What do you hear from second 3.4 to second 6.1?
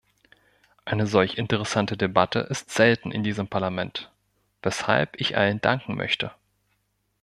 Parlament, weshalb ich allen danken